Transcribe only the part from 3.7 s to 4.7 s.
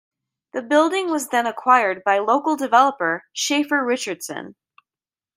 Richardson.